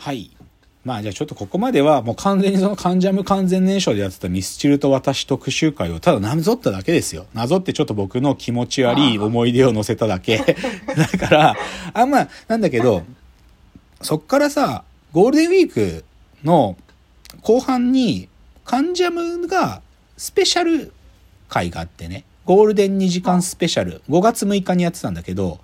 [0.00, 0.30] はい。
[0.82, 7.26] まあじゃあちょっとここまではもう完全にその関ジャム完全燃焼でやってたミスチルと私特集会をただなぞっただけですよ。
[7.34, 10.38] なぞってちょっと僕の気持ち悪い思い出を乗せただけ。
[10.96, 11.56] だから、
[11.92, 13.02] あんま、なんだけど、
[14.00, 16.04] そっからさ、ゴールデンウィーク
[16.44, 16.78] の
[17.42, 18.30] 後半に、
[18.64, 19.82] カンジャムが
[20.16, 20.94] スペシャル
[21.50, 25.60] 会があってね、ゴールデン2時間スペシャル、5月6日にやってたんだけど、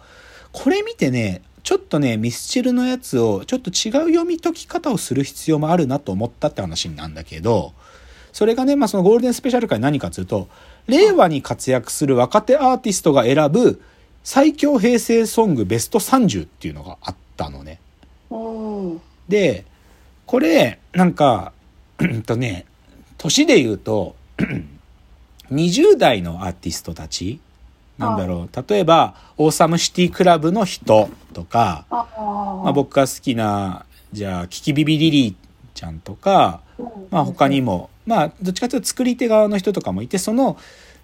[0.52, 7.72] これ見てね、ちょっとね、ミスチルのやつを、ちょっと違う読み解き方をする必要もあるなと思ったって話なんだけど、
[8.32, 10.48] それがね、まあそのゴールデンスペシャル会何かっていうと、
[10.86, 13.82] 令和に活躍する若手アーティストが選ぶ
[14.22, 17.80] 最強平成ソングベスト30っていうのがあったのね。
[18.30, 18.36] う
[18.94, 19.00] ん。
[19.28, 19.64] で、
[20.24, 21.52] これ、なんか、
[21.98, 22.64] うんとね、
[23.18, 24.14] 年で言うと、
[25.50, 27.40] 20代のアーティストたち、
[27.98, 31.86] なんだろう、例えば、オーサムシティクラブの人とか。
[31.90, 35.34] まあ、僕が好きな、じゃあ、キキビビリリー
[35.74, 36.60] ちゃんとか、
[37.10, 40.56] まあ他にも、まあどっちかというと作り手側の人とかもいて、その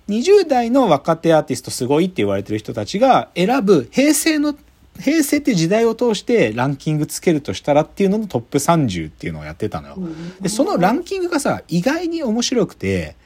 [0.09, 4.55] 20代の若手アーティストすごいって言われてる人たちが選ぶ平成の、
[4.99, 9.97] 平成って時代を通してランキングつけるとしたらっていうののトップ30っていうのをやってたのよ。
[10.41, 13.17] で、そのランキングがさ、意外に面白くて、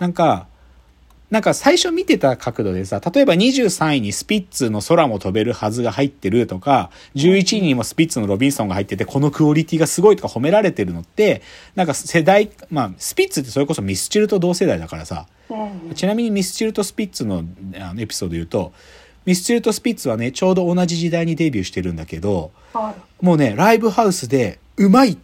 [0.00, 0.46] なんか、
[1.32, 11.40] なんか最初見てた角度でさ、例えば23位にスピッツの空も飛べるはずが入ってるとか、11位にもスピッツのロビンソンが入ってて、このクオリティがすごいとか褒められてるのって、
[11.74, 15.54] なんか世代、まあ、スピッツってそれこそミスチルと同世代だからさ、う
[15.90, 15.94] ん。
[15.94, 17.44] ちなみにミスチルとスピッツの
[17.80, 18.74] あのエピソードで言うと、
[19.24, 23.24] ミスチルとスピッツはね、ちょうど同じ時代にデビューしてるんだけど、はい。
[23.24, 25.16] もうね、ライブハウスで、うまい、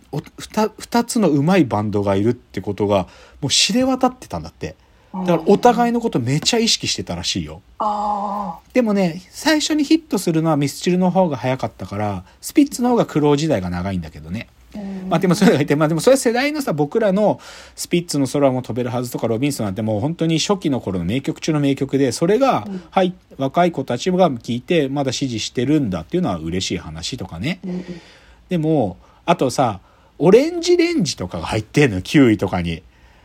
[0.78, 3.09] 二つのうまいバンドがいるってことが、
[3.43, 4.75] もう知れ渡ってたんだって。
[5.12, 7.62] だからお互いのことめちゃ意識してたらしいよ。
[7.78, 14.48] あでもね、最初にヒットするのはミスチルの方が早かったから、スピッツの方が苦労時代が長いんだけどね。
[15.09, 17.41] まあでもそれがいて、まあでもそれは世代のさ、僕らの
[17.75, 27.61] スピッツの空も飛べるはずとかロビンソンなんてもう本当に初期の頃の名曲中の名曲で、それが、はい、若い子たちが聞いてまだ支持してるんだっていうのは嬉しい話とかね。
[27.65, 27.84] うん
[28.49, 28.97] でも、
[29.27, 29.81] あとさ、
[30.19, 32.82] オレンジレンジとかが入ってんの、9位とかに。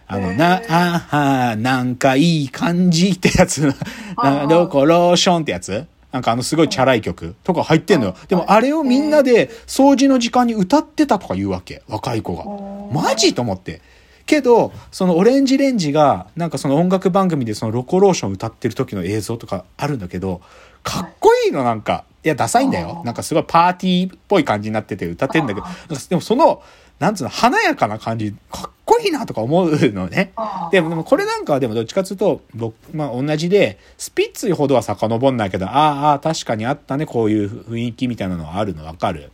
[0.08, 3.66] あの、な、あは、なんかいい感じってやつ。
[3.66, 3.74] な
[4.18, 5.86] あーどこローションってやつ？
[6.12, 8.16] なんかあのすごいチャラい曲とか入ってんのよ。
[8.28, 11.82] でもあれをみんなで掃除の時間に歌ってたとか言うわけ。
[11.88, 13.02] 若い子が。
[13.02, 13.82] マジと思って。
[14.26, 20.42] けど、そのオレンジレンジが、なんかその音楽番組でそのロコローション歌ってる時の映像とかあるんだけど、
[20.84, 22.06] かっこいいのなんか。
[22.24, 23.02] いや、ダサいんだよ。
[23.04, 25.68] なんかすごいパーティーっぽい感じになってて歌ってんだけど、
[26.10, 26.62] でもその、
[27.00, 30.32] なんつうの、華やかな感じ、かっこいいなとか思うのね。
[30.36, 39.32] あでも、でもこれなんかはでもどっちかというと、僕、まあ同じで、スピッツほどは遡んないけど、ああ、確かにあったね、こういう雰囲気みたいなのはあるのわかる。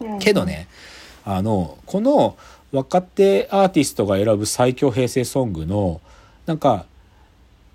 [0.00, 0.68] うんけどね、
[1.24, 2.36] あの、この
[2.72, 6.00] 若手アーティストが選ぶ最強平成ソングの、
[6.46, 6.86] なんか、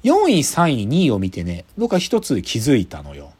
[0.03, 3.31] 4位、3位、2位を見てね、僕は一つ気づいたのよ。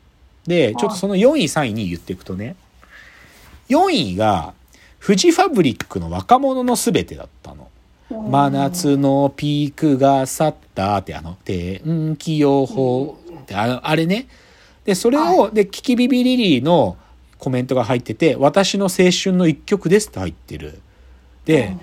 [0.47, 2.55] で、ちょっとその4位、3位、2位言っていくとね、
[3.69, 4.53] 4位が、
[5.03, 7.69] フジファブリックの若者のすべてだったの。
[8.09, 14.29] 真夏のピークが去ったってあの天気予報ってあのあれね。
[14.85, 16.95] でそれをでキキビビリリーの
[17.37, 20.79] コメントが入ってて「私の青春の一曲です」って入ってる。
[21.43, 21.75] で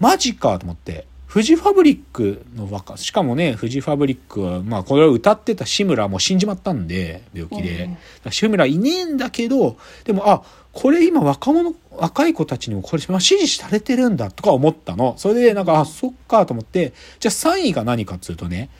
[0.00, 7.96] マジかと思ってフジファブリックの若しかもねフジファブリックはまあこれを歌ってた志村も死んじまったんで病気で、
[8.28, 18.70] 志村いねえんだけどでもあこれ今若者若い子たちにもこれまあ支持されてるんだとか思ったのそれでなんかあそっかと思ってじゃあ3位が何かっつうとね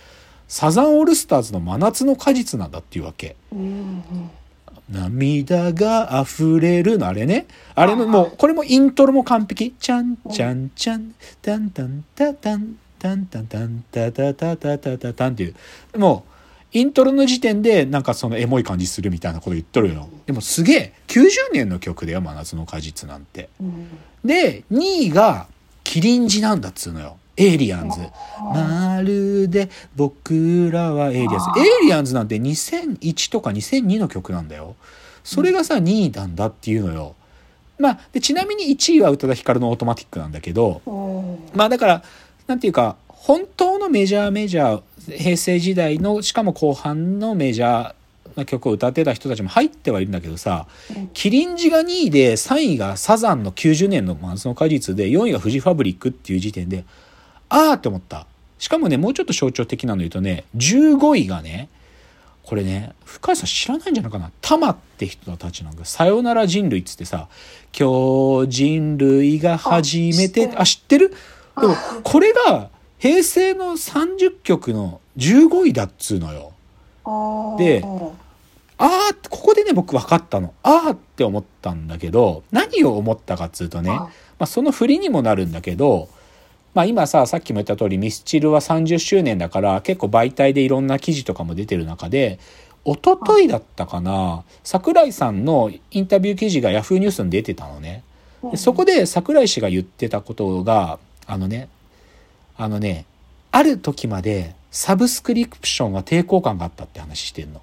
[0.49, 3.37] サザンオールスターズの真夏の果実なんだっていうわけ。
[3.53, 4.31] うんうん
[4.91, 7.47] 涙が溢れるのあれね。
[7.77, 9.71] あれのもう、これもイントロも完璧。
[9.79, 15.55] ちゃんちゃんちゃん、タンタンタタン、タンタンタンタタタタタタタンってい
[15.95, 15.99] う。
[15.99, 16.31] もう、
[16.73, 20.09] イントロの時点でなんかそのエモい感じするみたいなこと言っとるよ。
[20.27, 23.49] でもすげえ、90年の曲だよ、真夏の果実なんて。
[23.61, 23.89] うん
[24.25, 25.47] で、2位が
[25.83, 27.17] キリンジなんだっつうのよ。
[27.37, 28.01] エイリアンズ。
[28.39, 31.61] まるで僕らはエイリアンズ。
[31.61, 34.77] エイリアンズなんて2001とか2002の曲なんだよ。
[35.25, 37.15] それがさ、2位なんだっていうのよ。
[37.79, 42.03] まあ、で、ちなみに1位は宇多田ヒカルのオートマティックなんだけど、うんまあだから、
[42.47, 47.95] なんていうか、本当のメジャーメジャー、平成時代の、しかも後半のメジャー
[48.37, 50.67] な曲を歌ってた人たちも入ってはいるんだけどさ、
[51.15, 56.85] キリンジが2位で、3位がサザンの90年のマンスの果実で、4位がフジファブリックっていう時点で、
[57.49, 58.27] あーって思った。
[58.59, 61.69] しかもね、もうちょっと象徴的なの言うとね、15位がね、
[62.43, 64.31] これね、深井さん知らないんじゃないかな。
[64.41, 65.85] タマって人たちなんだ。
[65.85, 67.29] さよなら人類っつってさ、
[67.79, 71.15] 今日人類が初めて、あ、知ってる
[71.61, 72.71] でも、これが
[73.01, 76.53] 平成の30曲の15位だっつうのよ。
[77.05, 77.59] ああ。
[77.59, 77.83] で
[78.83, 80.55] あーここでね、僕分かったの。
[80.63, 84.09] あーって思ったんだけど、何を思ったかっつうとね、はいま
[84.41, 86.09] あ、その振りにもなるんだけど、
[86.75, 92.39] まあ今さ、さっきも言った通りミスチルは30周年だから結構媒体でいろんな記事とかも出てる中で、
[92.85, 98.03] 一昨日だったかな、桜井さんのインタビュー記事がヤフーニュースに出てたのね。
[98.51, 101.69] でそこで桜井氏が言ってたことが、あのね、
[102.61, 103.07] あのね、
[103.53, 107.63] ある時までサブスクリプションは抵抗感があったって話してんの。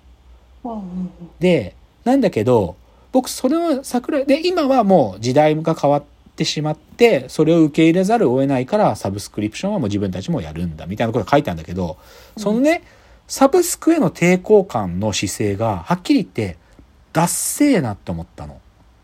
[1.39, 2.75] で、なんだけど、
[3.11, 6.03] 僕それは桜井、で、今はもう時代が変わっ
[6.35, 11.97] てしまって、それを受け入れざるを得ないから、サブスクリプションはもう自分たちもやるんだ、みたいなことが書いてあるんだけど、
[12.35, 12.81] そのね、
[13.27, 16.57] サブスクへの抵抗感の姿勢が、はっきり言って、
[17.13, 18.59] ダッセーなって思ったの。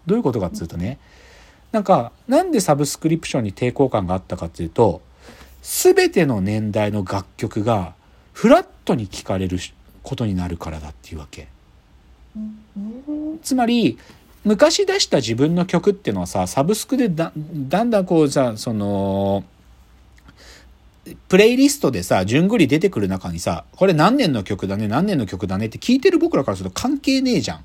[0.08, 0.98] どういうことかっていうとね、
[1.72, 5.02] なんか、なんでサブスクリプションに抵抗感があったかっていうと、
[5.64, 7.96] すべての年代の楽曲が、
[8.34, 9.58] フラットに聴かれる
[10.04, 11.48] ことになるからだっていうわけ。
[12.36, 13.98] うんつまり
[14.44, 19.44] 昔出した自分の曲っていうのはさサブスクでだだんだんこうさその
[21.30, 27.58] プレイリストでさ順繰り出てくる中にさこれ何年の曲だね何年の曲だねって聞いてる僕らからすると関係ねえじゃん。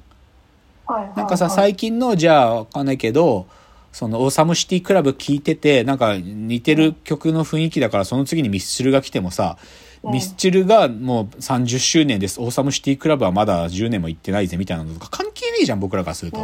[0.87, 3.47] はいはいはいなんかさ最近のじゃあわかんないけど
[3.93, 9.59] そのオーサムシティクラブ聴いててなんか似てる曲の雰囲気だからその次にミスチルが来てもさ
[10.03, 10.13] うん。
[10.13, 12.41] ミスチルがもう30周年です。
[12.41, 16.39] オーサムシティクラブはまだ10年も行ってないぜみたいなのとか関係ねえじゃん僕らからすると。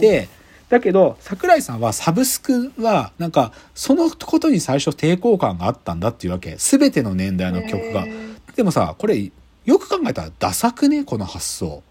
[0.00, 0.28] で
[0.68, 6.56] だけど桜井さんはサブスクはなんかそのことに最初抵抗感があったんだっていうわけ。
[6.58, 8.06] 全ての年代の曲が。
[8.54, 9.32] でもさこれ
[9.64, 11.04] よく考えたらダサくね？
[11.04, 11.82] この発想。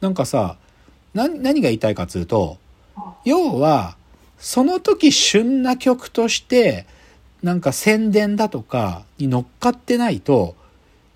[0.00, 0.56] なんかさ
[1.14, 2.58] 何何が言いたいかっつうと
[3.24, 3.96] 要は
[4.38, 6.86] その時旬な曲として
[7.42, 10.56] なんか宣伝だとかに乗っかってないと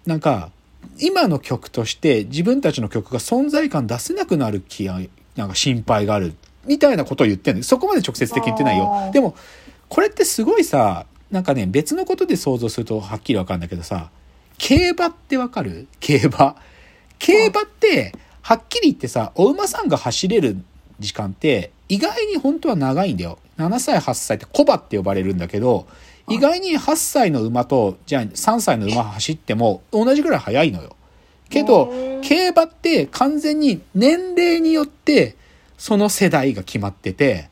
[0.07, 0.51] なんか
[0.99, 5.01] 今の曲として自分たちの曲が存在感出せなくなる気が
[5.35, 6.35] なんか心配がある
[6.67, 9.11] みたいなことを言ってるそこまで直接的に言ってないあよー。
[9.13, 9.35] でも
[9.89, 14.11] これってすごいさなんかね別のことで想像するとはっきりわかるんだけどさ
[14.59, 15.87] 競馬ってわかる？
[16.01, 16.57] 競馬。
[17.19, 18.13] 競馬って
[18.43, 20.57] はっきり言ってさお馬さんが走れる
[20.99, 23.39] 時間って意外に本当は長いんだよ。
[23.59, 25.87] 7歳8歳って小馬って呼ばれるんだけど
[26.29, 30.97] 意外に8歳の馬とじゃあ3歳の馬走っても同じぐらい速いのよ。
[31.49, 35.37] けど競馬って完全に年齢によって
[35.79, 37.49] その世代が決まってて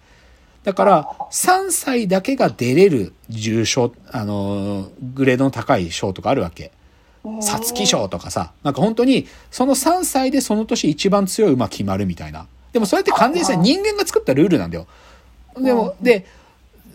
[0.65, 6.73] だから3歳だけが出れる重賞あのグレードの高い賞とかあるわけ。
[7.41, 8.53] 皐月賞とかさ。
[8.63, 14.87] なんか本当にその3歳でその年一番強い馬決まるみたいなでもそれって完全にさあ人間が作ったルールなんだよ。
[15.57, 16.27] でもうんで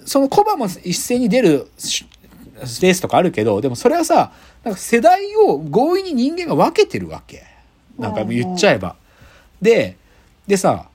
[0.06, 2.06] そのコバも一斉に出るし
[2.82, 4.34] レースとかあるけどでもそれはさ
[4.66, 7.44] なんか世代を強引に人間が分けてるわけ。
[7.98, 8.98] なんか言っちゃえば。
[9.62, 9.96] で
[10.48, 10.88] でさ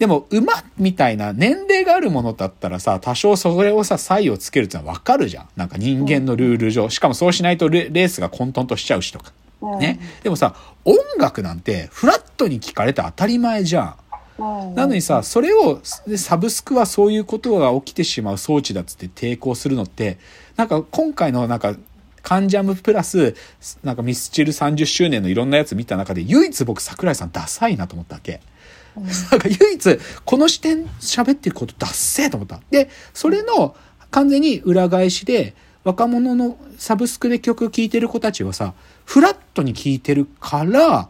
[0.00, 5.48] でも馬みたいな年齢があるものだったらさ多少それをさ差異をつけるってのは分かるじゃん。
[5.54, 6.90] なんか人間のルール上。
[6.90, 9.32] しかもそうしないとレレースが混沌としちゃうしとか。
[9.80, 10.54] ね、でもさ
[10.84, 13.96] 音楽なんてフラットに聴かれて当たり前じゃん
[14.38, 20.18] なのにさ、それを、でサブスクはそういうことが起きてしまう装置だっつって抵抗するのって、
[20.56, 21.74] なんか今回のなんか、
[22.22, 23.34] カンジャムプラス、
[23.82, 28.40] なんかミスチル30周年のいろんなやつ見た中で、唯一僕桜井さんダサいなと思ったわけ。
[28.96, 32.60] なんか唯一、この視点喋ってることダッセーと思った。
[32.70, 33.76] で、それの
[34.10, 35.54] 完全に裏返しで、
[35.84, 41.08] 若者のサブスクで曲聴いてる子たちはさ、フラットに聴いてるから、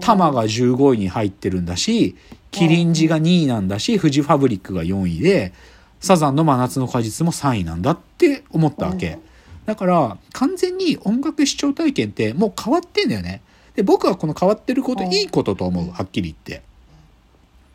[0.00, 2.16] タマが15位に入ってるんだし、
[2.50, 5.52] キリンジが2位なんだし、フジファブリックが4位で、
[6.00, 9.18] サザンの真夏の果実も3位なんだって思ったわけ。
[9.66, 13.42] だから、完全に音楽視聴体験ってもう変わってんだよね。
[13.76, 16.62] で、僕はこの変わってることいいことと思う、はっきり言って。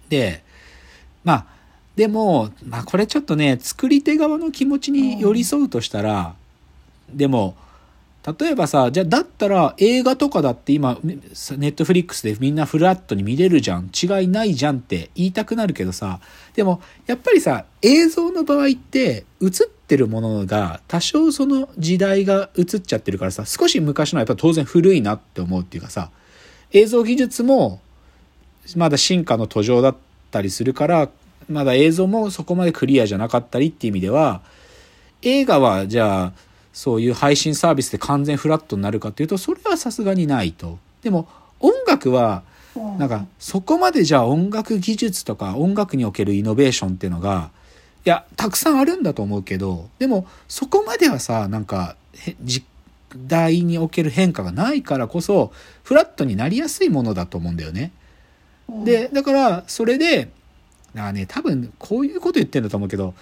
[0.10, 0.44] で、
[1.24, 1.46] まあ、
[1.96, 6.36] でも、まあこれちょっとね、作り手側の気持ちに寄り添うとしたら、
[7.14, 7.56] でも、
[8.39, 13.91] 例えばさ、じゃあだったら映画とかだって今、ネットフリックスでみんなフラットに見れるじゃん。
[13.94, 16.20] 違いないじゃんって言いたくなるけどさ、
[16.55, 19.50] でもやっぱりさ、映像の場合って映っ
[19.88, 26.10] てるものが多少その時代が映っちゃってるからさ、少し昔のはやっぱ当然古いなって思うっていうかさ、
[26.72, 27.79] 映像技術も
[28.75, 29.96] まだ進化の途上だっ
[30.32, 31.10] たりするから、
[31.48, 34.41] まだ映像もそこまでクリアじゃなかったりっていう意味では、
[35.22, 36.34] 映画はじゃあ、
[36.75, 40.77] そういう配信サービスで完全フラットになるかっていうと、それはさすがにないと。
[41.01, 41.27] でも、
[41.60, 42.44] 音楽は
[42.75, 47.50] うんなんかそこまでじゃあ音楽技術とか音楽におけるイノベーションっていうのが
[48.05, 52.65] いやたくさんあるんだと思うけどでもそこまではさなんかへ時
[53.15, 55.53] 代における変化がないからこそ
[55.84, 57.91] フラットになりやすいものだと思うんだよね。
[58.67, 60.25] うんでだからそれで
[60.94, 63.13] だからね多分こういうこと言ってんだと思うけど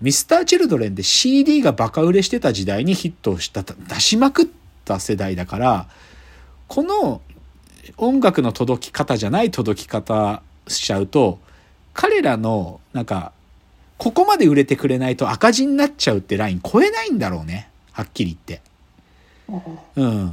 [0.00, 4.46] ミスター・チルドレンで CD がバカ売れしてた時代にヒットした出しまくっ
[4.84, 5.88] た世代だから
[6.68, 7.20] この
[7.96, 11.38] 音楽の届き方じゃない届き方しちゃうと
[11.94, 13.32] 彼らのなんか
[13.96, 18.68] ここまで売れてくれないと赤字になっちゃうってライン超えないんだろうねはっきり言って。
[19.96, 20.30] うんうん。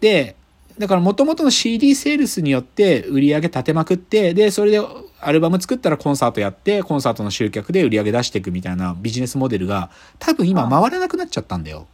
[0.00, 0.36] で、
[0.78, 4.80] だから元々の CD セールスによって売り上げ立てまくって、で、それで
[5.20, 11.86] アルバム作ったらコンサートやって、コンサートの集客で売り上げ出していくみたいなビジネスモデルが多分今回らなくなっちゃったんだよ。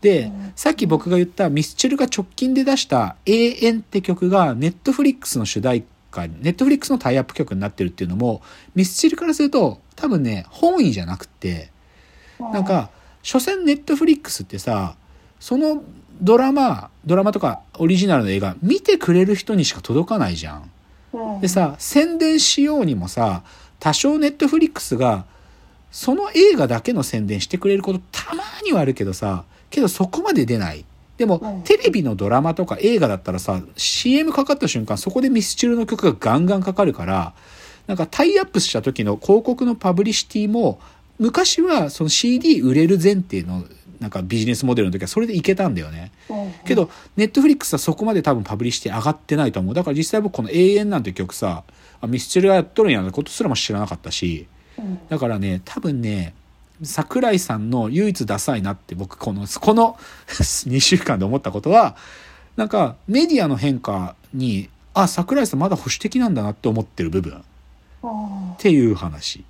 [0.00, 8.42] でうん、さっき僕が言ったミスチルが直近で出した永遠って曲がネットフリックスの主題歌、ネットフリックスのタイアップ曲になってるっていうのも、
[8.74, 11.70] ミスチルからすると多分ね、本意じゃなくて、
[12.38, 12.90] なんか、
[13.22, 14.96] 所詮ネットフリックスってさ、
[15.40, 15.82] その
[16.20, 20.70] ドラマ、ドラマとかオリジナルの映画見てくれる人にしか届かないじゃん。
[21.12, 23.42] うんでさ、宣伝しようにもさ、
[23.80, 25.24] 多少 Netflix が、
[25.90, 30.84] その映画だけの宣伝してくれることたまにはあるけどさ、けどそこまで出ない。
[31.16, 37.32] でも、うんテレビのドラマとか映画だったらさ、CM かかった瞬間、そこでミスチルの曲がガンガンかかるから、
[37.86, 40.80] なんかタイアップした時の広告のパブリシティも、
[41.18, 43.64] 昔はその CD 売れる前提の
[44.00, 46.12] なんかビジネスモデルの時はそれでいけたんだよね。
[46.28, 49.74] うんけど、 Netflix はそこまで多分パブリシティ上がってないと思う。
[49.74, 51.64] だから実際僕この永遠なんて曲さ、
[52.00, 54.46] あミスチルがやっとるんやなことすらも知らなかったし、
[54.78, 56.34] うんだからね、多分ね、
[56.82, 59.96] 桜井さんの唯一ダサいなって僕この、この
[60.28, 61.96] 2週間で思ったことは、
[62.56, 67.42] なんかメディアの変化に、あ、桜井さんまだ保守的なんだなって思ってる部分っ
[68.02, 69.44] うんていう話。